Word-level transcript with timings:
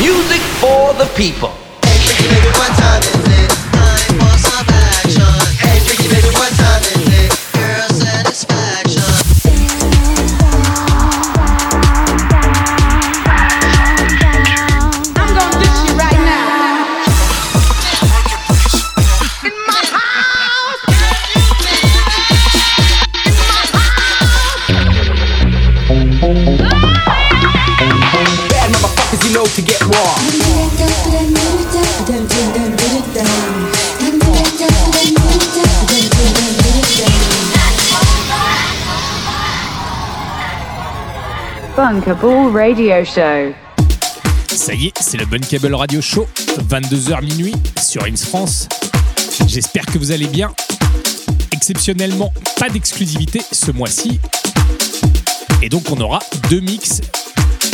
Music 0.00 0.40
for 0.58 0.94
the 0.94 1.08
people. 1.16 1.61
Radio 42.64 43.04
Show. 43.04 43.52
Ça 44.46 44.72
y 44.72 44.86
est, 44.86 44.92
c'est 45.00 45.16
le 45.16 45.26
Bunkable 45.26 45.74
Radio 45.74 46.00
Show, 46.00 46.28
22h 46.68 47.20
minuit 47.24 47.54
sur 47.82 48.04
Ims 48.04 48.16
France. 48.16 48.68
J'espère 49.48 49.84
que 49.84 49.98
vous 49.98 50.12
allez 50.12 50.28
bien. 50.28 50.54
Exceptionnellement, 51.50 52.32
pas 52.60 52.68
d'exclusivité 52.68 53.42
ce 53.50 53.72
mois-ci. 53.72 54.20
Et 55.60 55.68
donc 55.68 55.90
on 55.90 56.00
aura 56.00 56.20
deux 56.50 56.60
mix 56.60 57.00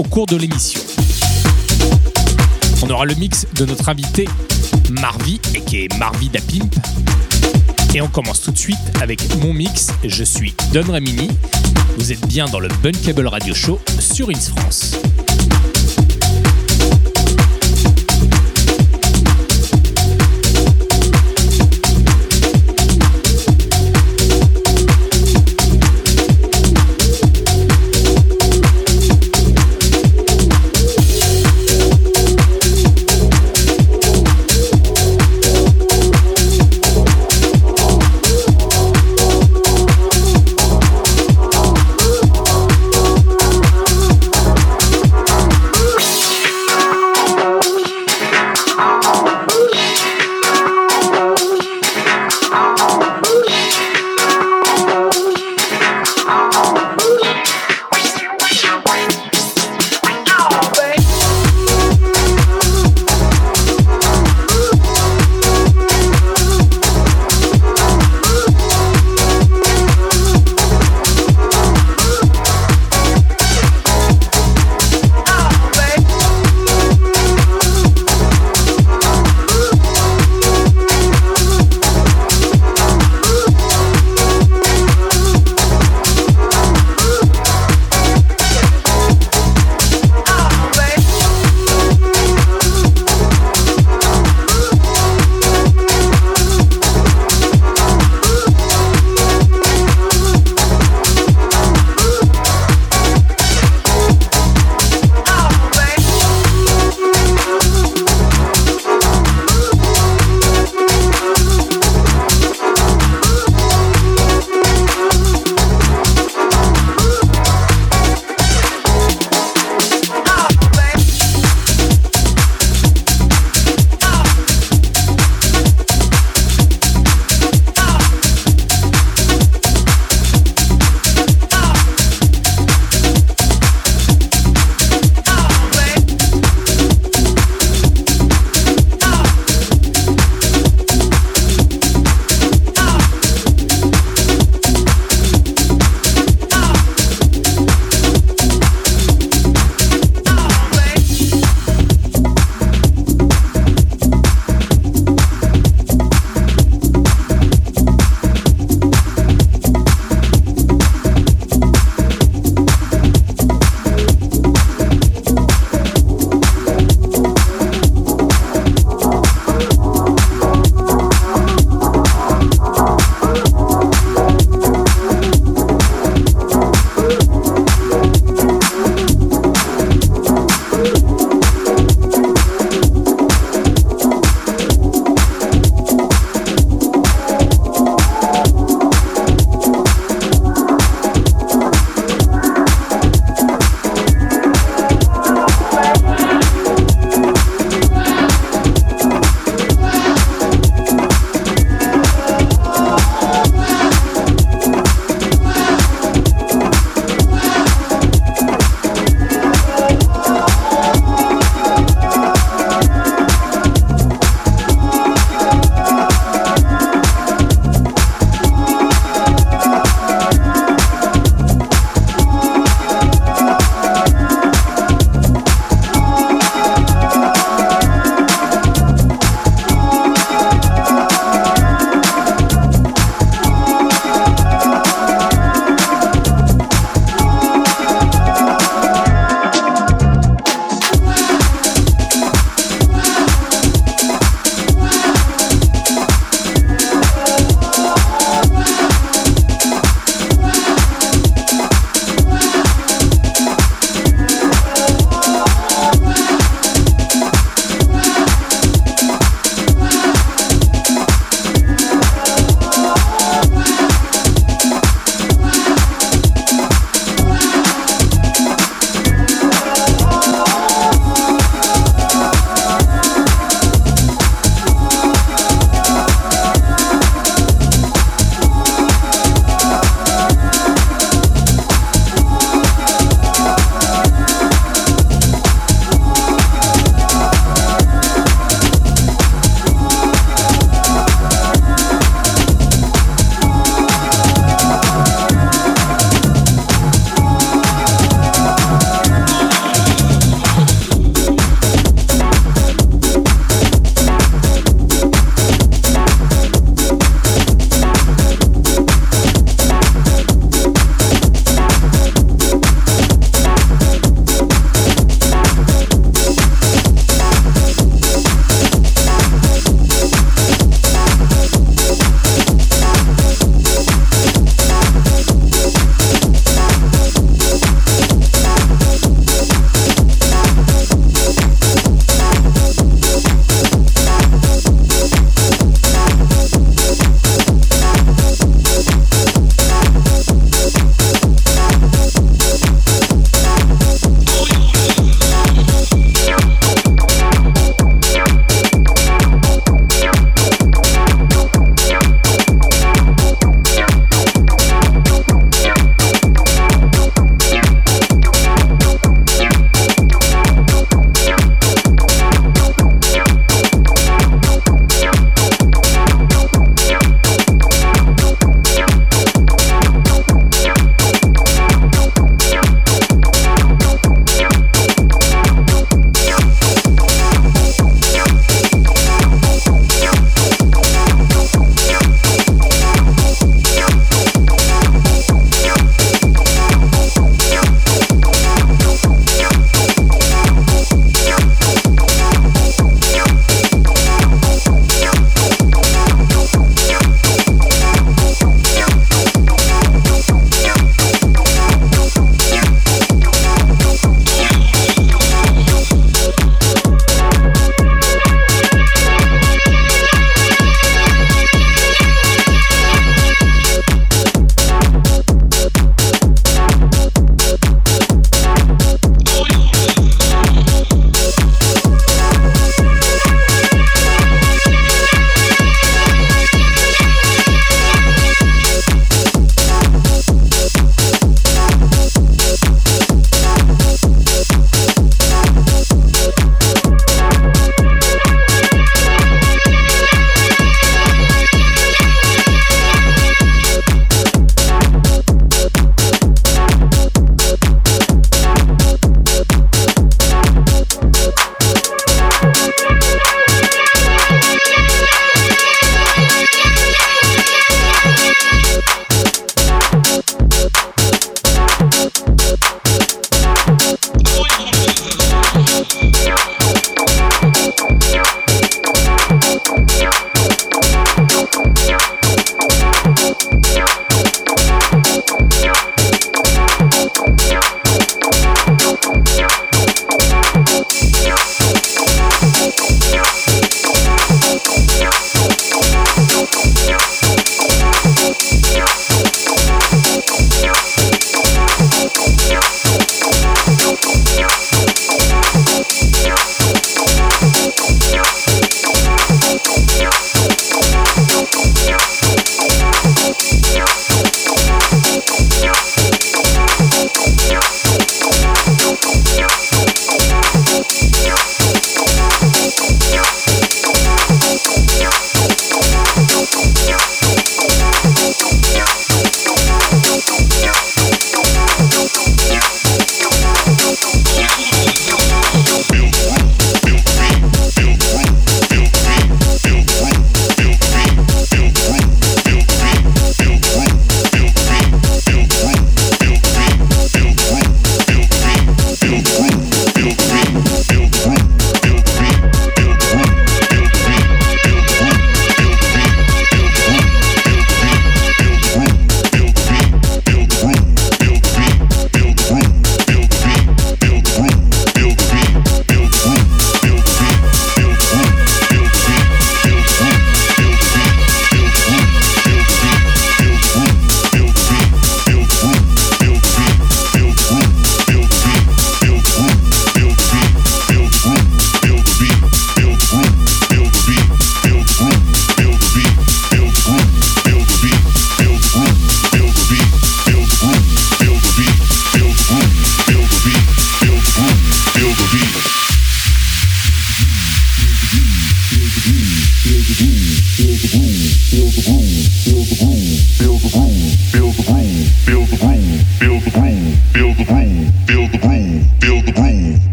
au 0.00 0.02
cours 0.02 0.26
de 0.26 0.34
l'émission. 0.34 0.80
On 2.82 2.90
aura 2.90 3.04
le 3.04 3.14
mix 3.14 3.46
de 3.54 3.64
notre 3.64 3.88
invité 3.88 4.26
Marvi, 4.90 5.40
et 5.54 5.60
qui 5.60 5.84
est 5.84 5.96
Marvi 5.96 6.28
da 6.28 6.40
Pimp. 6.40 6.74
Et 7.94 8.00
on 8.00 8.08
commence 8.08 8.40
tout 8.40 8.52
de 8.52 8.58
suite 8.58 8.78
avec 9.02 9.20
mon 9.42 9.52
mix. 9.52 9.88
Je 10.04 10.24
suis 10.24 10.54
Don 10.72 10.90
Ramini. 10.90 11.28
Vous 11.98 12.10
êtes 12.10 12.26
bien 12.26 12.46
dans 12.46 12.60
le 12.60 12.68
Bunkable 12.82 13.26
Radio 13.26 13.54
Show 13.54 13.78
sur 14.00 14.30
Ins 14.30 14.50
France. 14.56 14.96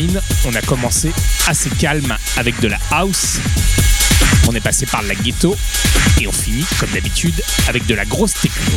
Termine. 0.00 0.20
On 0.46 0.54
a 0.54 0.62
commencé 0.62 1.12
assez 1.46 1.70
calme 1.70 2.16
avec 2.36 2.60
de 2.60 2.68
la 2.68 2.78
house. 2.92 3.38
On 4.48 4.54
est 4.54 4.60
passé 4.60 4.86
par 4.86 5.02
la 5.02 5.14
ghetto 5.14 5.56
et 6.20 6.26
on 6.26 6.32
finit 6.32 6.66
comme 6.78 6.90
d'habitude 6.90 7.40
avec 7.68 7.86
de 7.86 7.94
la 7.94 8.04
grosse 8.04 8.34
techno. 8.34 8.76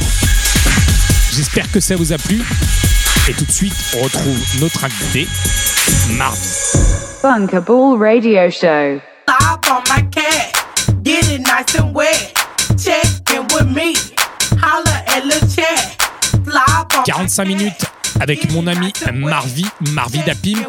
J'espère 1.33 1.71
que 1.71 1.79
ça 1.79 1.95
vous 1.95 2.13
a 2.13 2.17
plu. 2.17 2.41
Et 3.27 3.33
tout 3.33 3.45
de 3.45 3.51
suite, 3.51 3.73
on 3.95 4.03
retrouve 4.03 4.37
notre 4.59 4.83
invité, 4.83 5.27
Mardi. 6.11 6.39
Radio 7.23 8.49
Show. 8.49 8.99
Live 9.25 9.59
on 9.69 9.81
my 9.89 10.03
cat, 10.11 10.51
get 11.03 11.25
it 11.31 11.39
nice 11.39 11.79
and 11.79 11.93
wet. 11.93 12.33
Check 12.77 13.05
in 13.33 13.43
with 13.55 13.73
me, 13.73 13.95
holla 14.61 15.03
at 15.07 15.23
Lil 15.23 15.39
Chat. 15.49 15.97
Live 16.45 16.85
on 16.97 17.05
45 17.05 17.47
minutes 17.47 17.92
avec 18.23 18.49
mon 18.53 18.67
ami 18.67 18.93
Marvi, 19.13 19.65
Marvi 19.91 20.19
Dapim. 20.25 20.59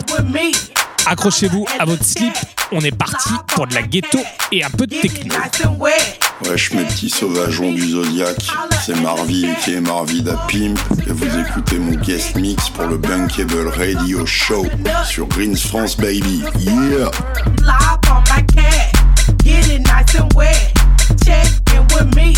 Accrochez-vous 1.07 1.65
à 1.79 1.85
votre 1.85 2.05
slip, 2.05 2.35
on 2.73 2.81
est 2.81 2.91
parti 2.91 3.31
pour 3.47 3.69
de 3.69 3.75
la 3.75 3.83
ghetto 3.83 4.19
et 4.51 4.65
un 4.65 4.71
peu 4.71 4.89
de 4.89 4.97
techno. 4.97 5.37
Wesh 6.45 6.73
mes 6.73 6.83
petits 6.83 7.11
sauvageons 7.11 7.73
du 7.73 7.91
Zodiac, 7.91 8.35
c'est 8.85 9.01
Marvin 9.01 9.55
qui 9.63 9.75
est 9.75 9.81
Marvida 9.81 10.33
Pimp 10.51 10.81
et 11.07 11.13
vous 11.13 11.39
écoutez 11.39 11.79
mon 11.79 11.95
guest 11.95 12.35
mix 12.35 12.71
pour 12.71 12.87
le 12.87 12.99
Bankable 12.99 13.69
Radio 13.69 14.27
Show 14.27 14.67
sur 15.09 15.29
Greens 15.29 15.57
France 15.57 15.97
Baby. 15.97 16.43
Yeah! 16.59 17.11
Live 17.63 18.01
on 18.11 18.21
my 18.35 18.43
cat, 18.53 18.91
get 19.45 19.69
it 19.69 19.87
nice 19.87 20.19
and 20.19 20.29
wet. 20.35 20.73
Check 21.25 21.47
in 21.73 21.87
with 21.95 22.17
me, 22.17 22.35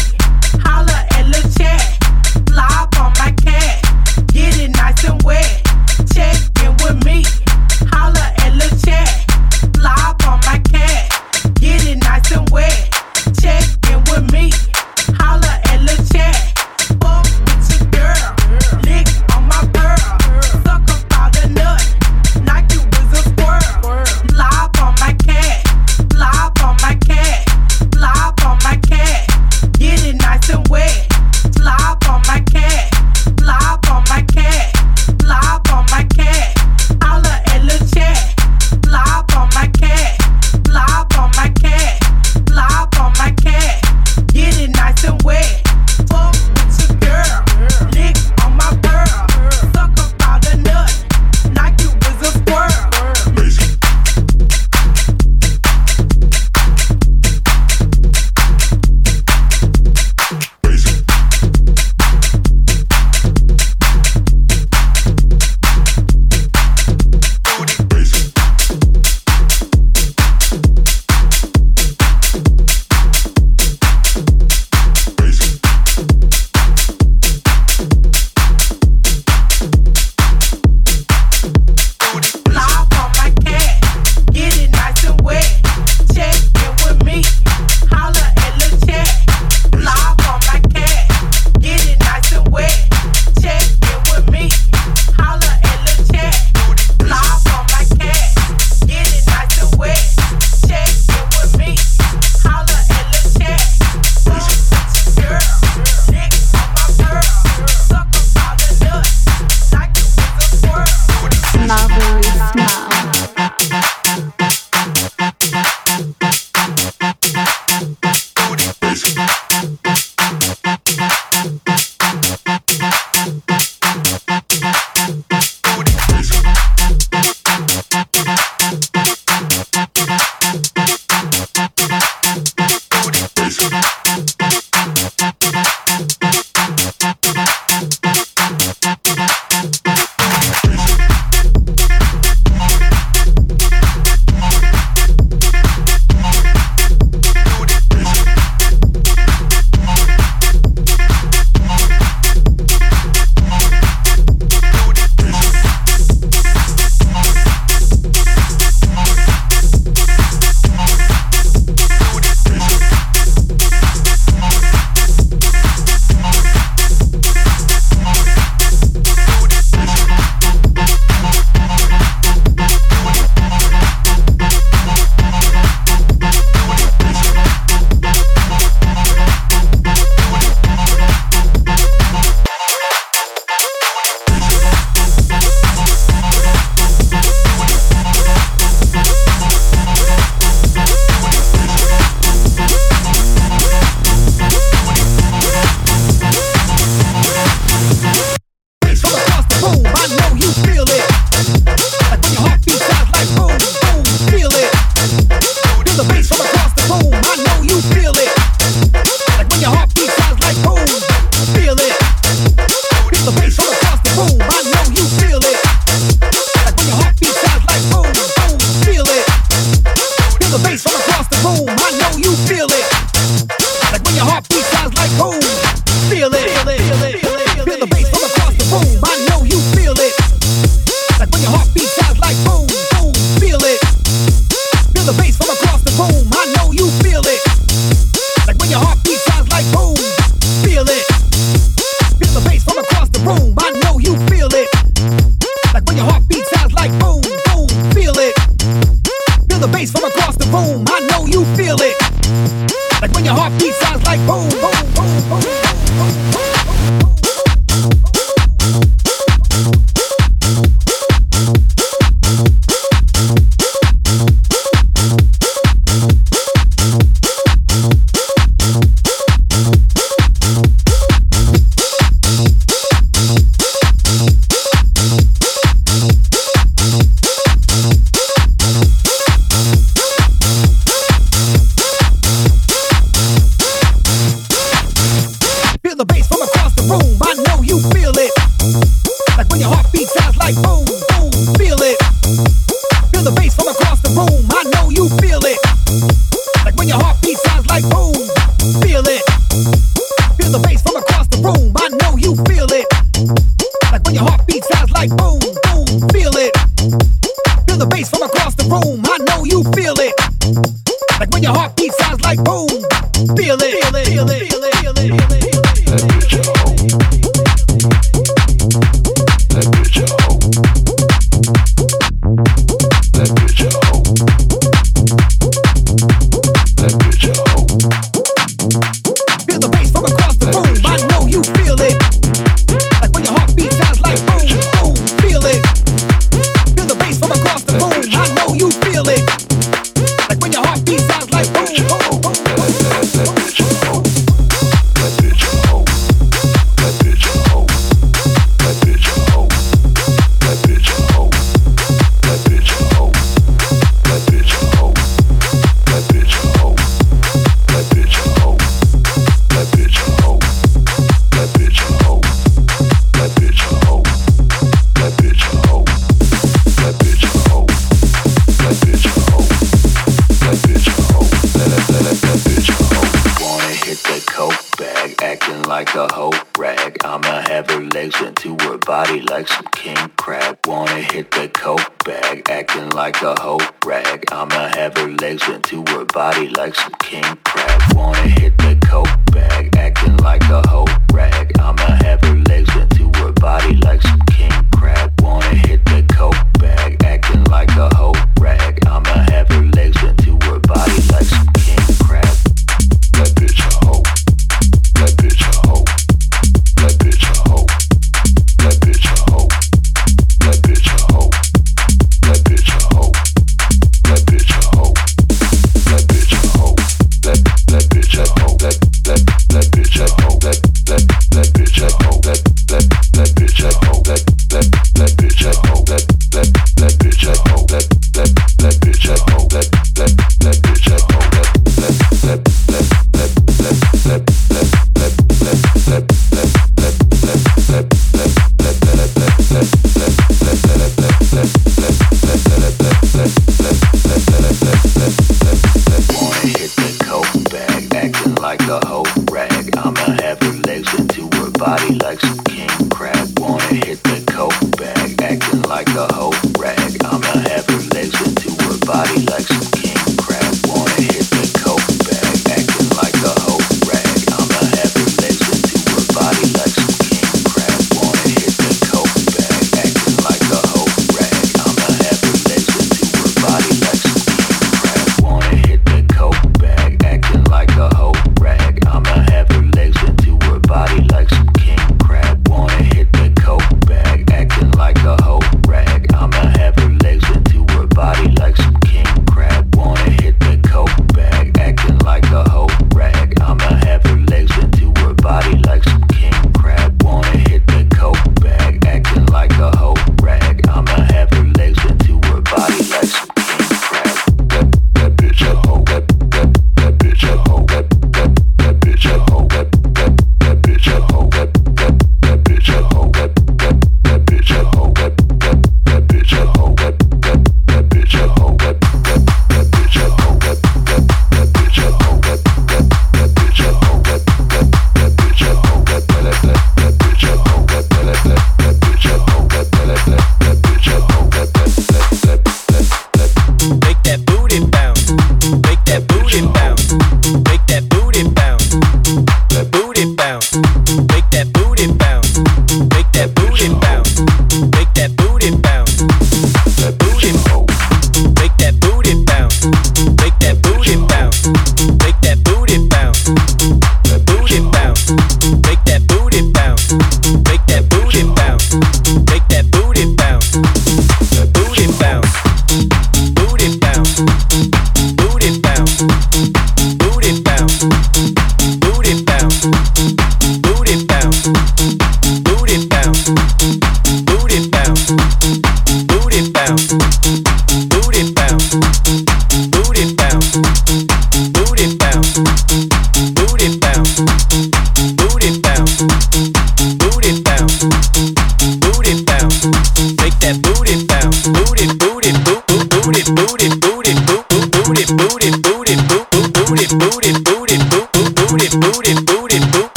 like 379.36 379.48
some 379.48 379.66
king 379.72 380.10
crab. 380.16 380.58
Wanna 380.66 381.02
hit 381.12 381.30
the 381.30 381.46
coke 381.48 381.92
bag, 382.06 382.48
acting 382.48 382.88
like 382.90 383.20
a 383.20 383.38
hoe 383.38 383.60
rag. 383.84 384.24
I'ma 384.32 384.68
have 384.76 384.96
her 384.96 385.10
legs 385.20 385.46
into 385.46 385.84
her 385.90 386.06
body 386.06 386.48
like 386.48 386.74
some 386.74 386.94
king 387.02 387.22
crab. 387.44 387.82
Wanna 387.94 388.28
hit 388.40 388.56
the 388.56 388.78
coke 388.88 389.14
bag, 389.32 389.76
acting 389.76 390.16
like 390.28 390.42
a 390.44 390.66
hoe 390.68 390.86
rag. 391.12 391.52
I'ma 391.58 391.88
have 392.04 392.22
her 392.24 392.38
legs 392.48 392.74
into 392.76 393.12
her 393.18 393.32
body 393.32 393.76
like 393.88 394.00
some 394.00 394.22
king 394.36 394.54
crab. 394.74 395.12
Wanna 395.20 395.54
hit 395.66 395.84
the 395.84 396.02
coke 396.16 396.44
bag, 396.58 397.04
acting 397.04 397.44
like 397.44 397.72
a 397.76 397.94
hoe 397.94 398.15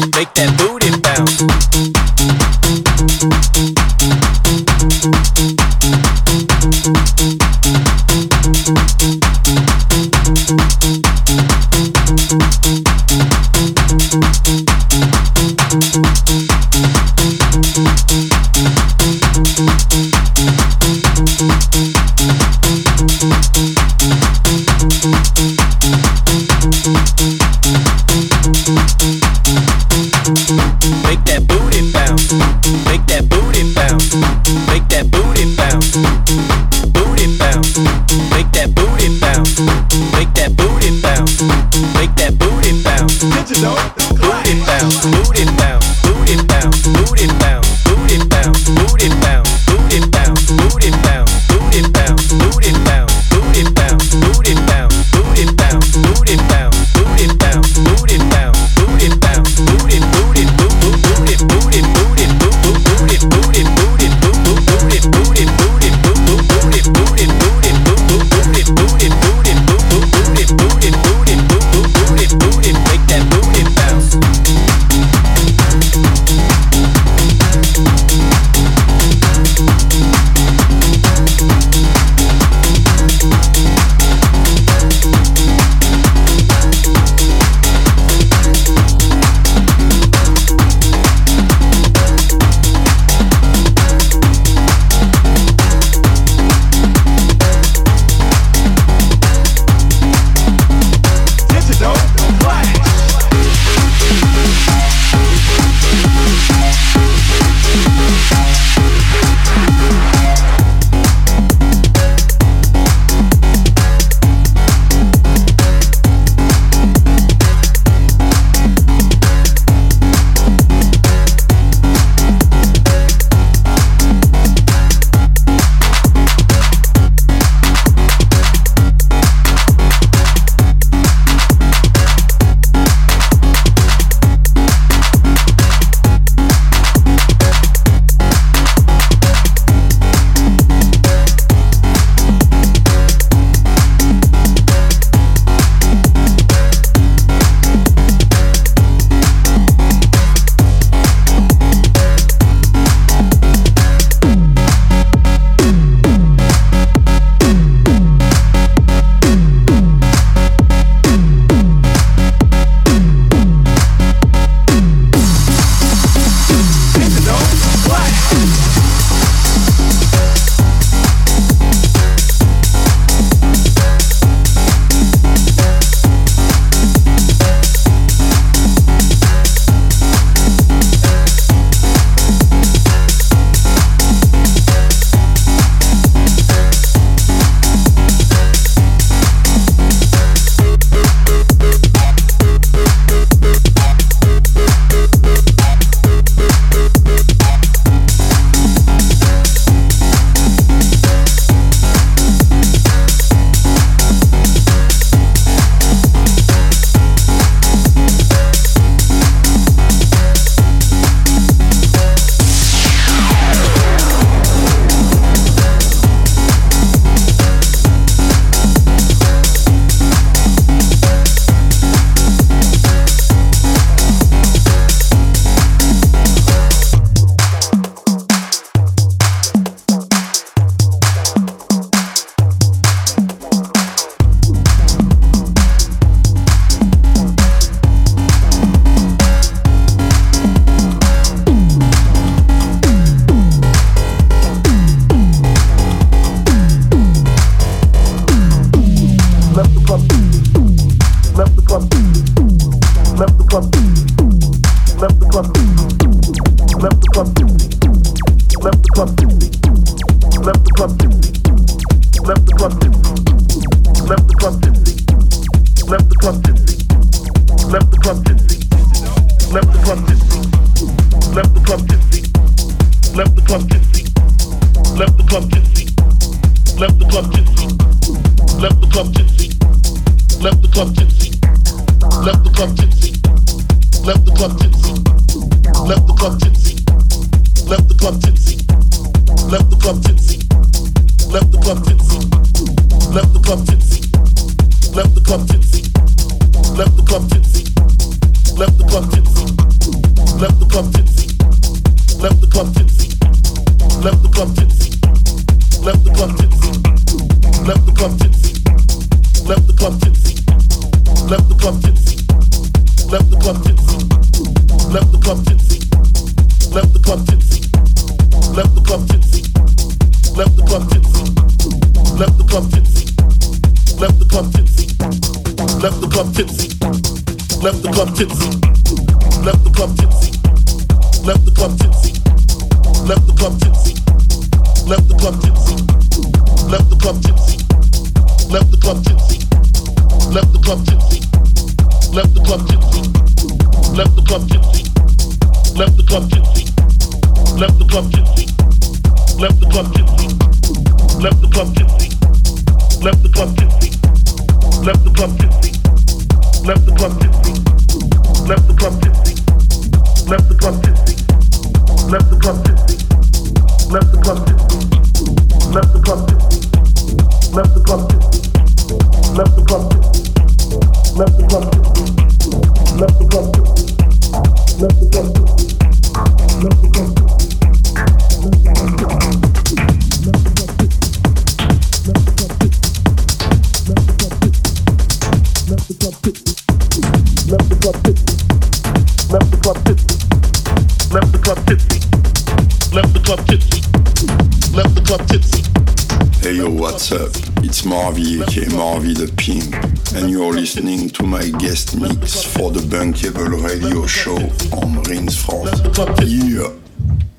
booty, 0.00 0.18
make 0.18 0.34
that 0.34 0.50
booty 0.58 0.90
bounce. 1.00 1.42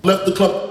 Left 0.04 0.26
the 0.26 0.34
club 0.34 0.67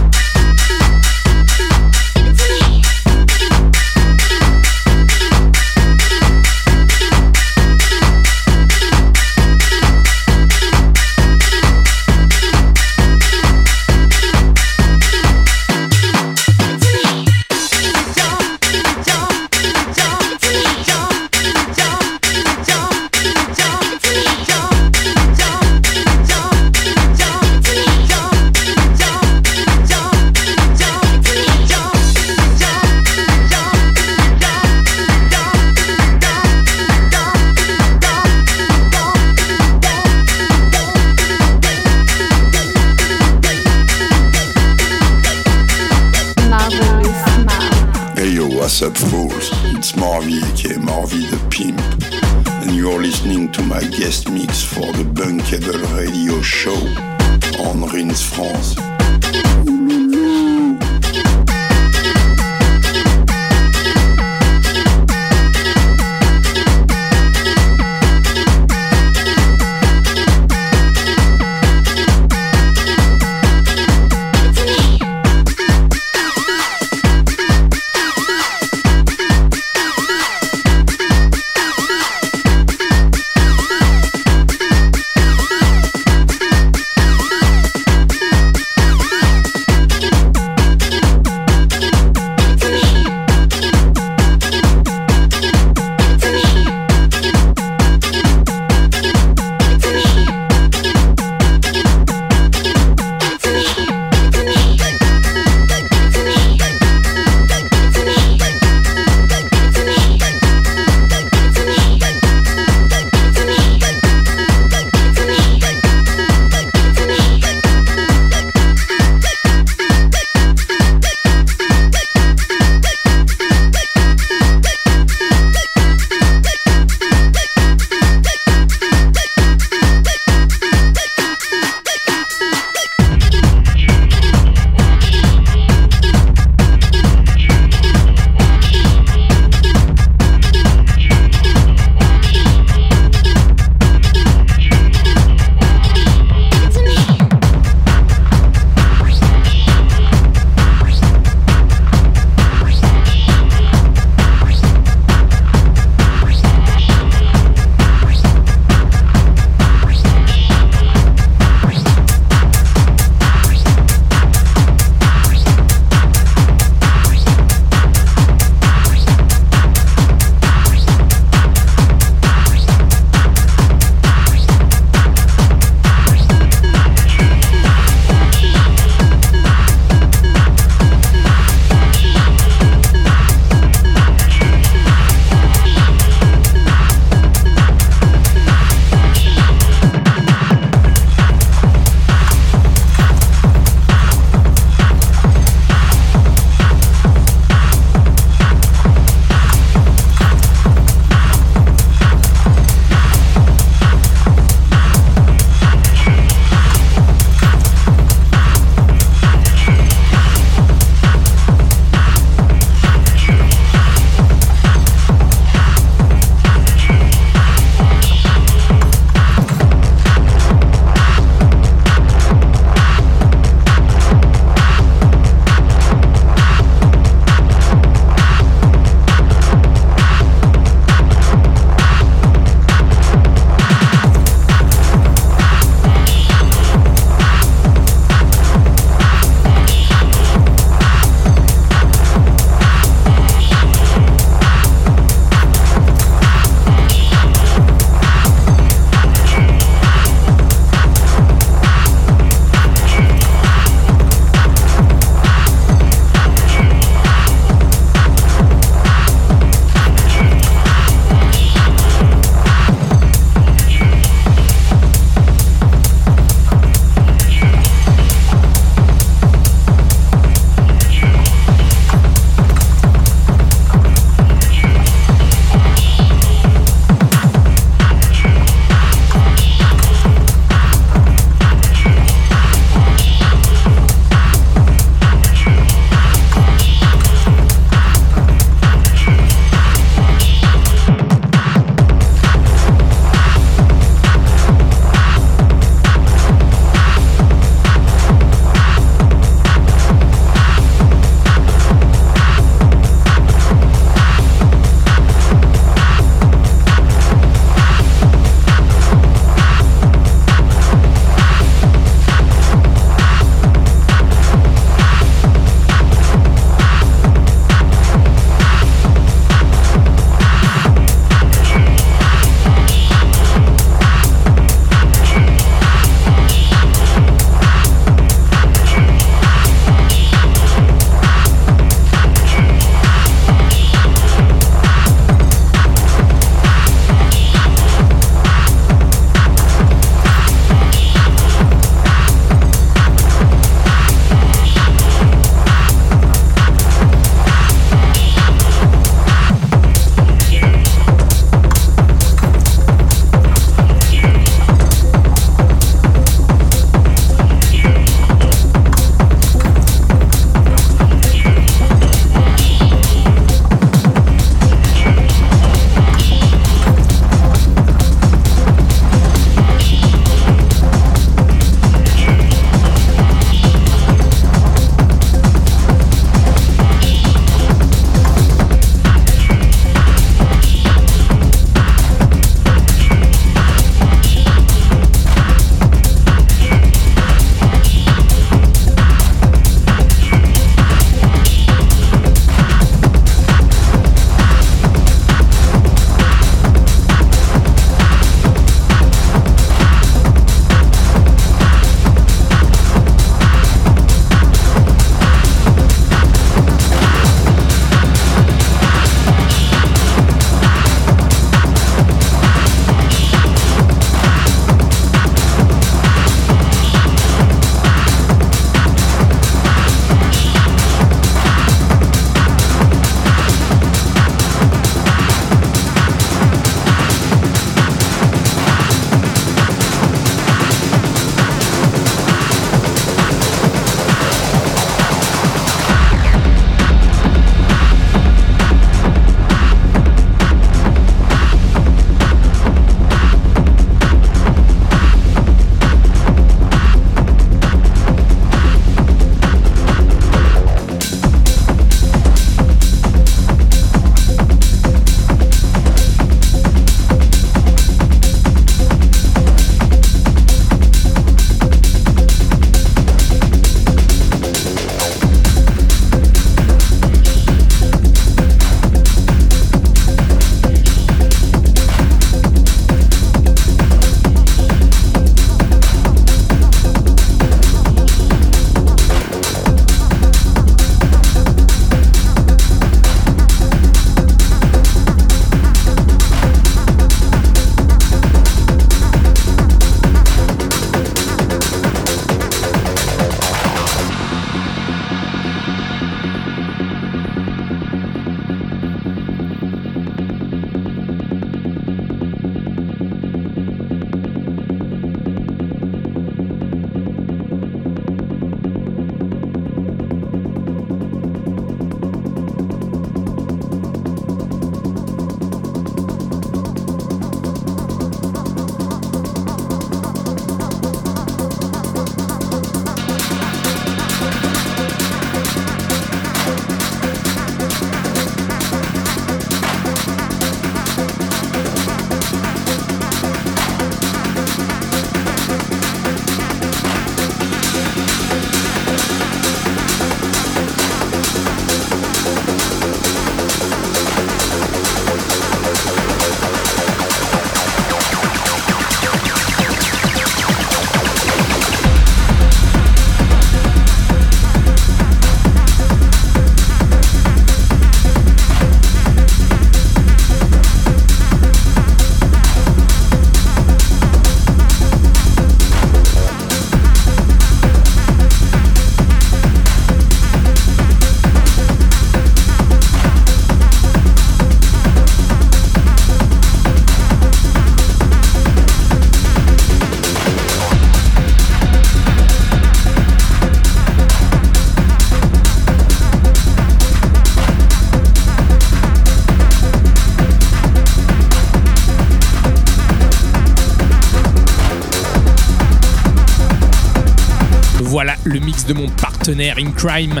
de 598.48 598.54
mon 598.54 598.68
partenaire 598.68 599.36
in 599.38 599.50
crime, 599.50 600.00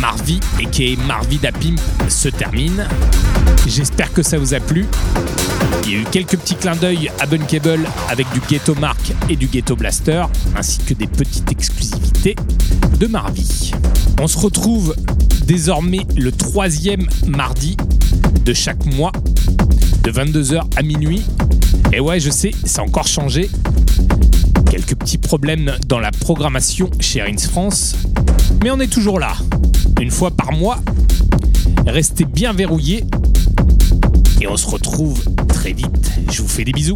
Marvi, 0.00 0.40
et 0.58 0.66
qui 0.66 0.92
est 0.92 1.06
Marvi 1.06 1.38
Dapim, 1.38 1.76
se 2.08 2.28
termine. 2.28 2.84
J'espère 3.64 4.12
que 4.12 4.22
ça 4.22 4.38
vous 4.38 4.54
a 4.54 4.60
plu. 4.60 4.86
Il 5.84 5.92
y 5.92 5.94
a 5.94 5.98
eu 6.00 6.04
quelques 6.10 6.36
petits 6.36 6.56
clins 6.56 6.74
d'œil 6.74 7.10
à 7.20 7.26
Bunkable 7.26 7.86
avec 8.08 8.26
du 8.32 8.40
Ghetto 8.40 8.74
Mark 8.74 9.12
et 9.28 9.36
du 9.36 9.46
Ghetto 9.46 9.76
Blaster, 9.76 10.24
ainsi 10.56 10.80
que 10.80 10.94
des 10.94 11.06
petites 11.06 11.50
exclusivités 11.52 12.34
de 12.98 13.06
Marvi. 13.06 13.72
On 14.20 14.26
se 14.26 14.38
retrouve 14.38 14.94
désormais 15.44 16.06
le 16.16 16.32
troisième 16.32 17.06
mardi 17.28 17.76
de 18.44 18.52
chaque 18.52 18.84
mois, 18.84 19.12
de 20.02 20.10
22h 20.10 20.62
à 20.76 20.82
minuit. 20.82 21.22
Et 21.92 22.00
ouais, 22.00 22.18
je 22.18 22.30
sais, 22.30 22.50
c'est 22.64 22.80
encore 22.80 23.06
changé. 23.06 23.48
Petits 24.94 25.18
problèmes 25.18 25.72
dans 25.86 26.00
la 26.00 26.10
programmation 26.10 26.90
chez 27.00 27.22
Rins 27.22 27.38
France, 27.38 27.96
mais 28.62 28.70
on 28.70 28.80
est 28.80 28.92
toujours 28.92 29.20
là, 29.20 29.34
une 30.00 30.10
fois 30.10 30.30
par 30.30 30.52
mois. 30.52 30.78
Restez 31.86 32.24
bien 32.24 32.52
verrouillés 32.52 33.04
et 34.40 34.48
on 34.48 34.56
se 34.56 34.66
retrouve 34.66 35.22
très 35.48 35.72
vite. 35.72 36.12
Je 36.32 36.42
vous 36.42 36.48
fais 36.48 36.64
des 36.64 36.72
bisous. 36.72 36.94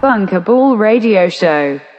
Bunker 0.00 0.40
Ball 0.40 0.78
Radio 0.78 1.28
Show. 1.28 1.93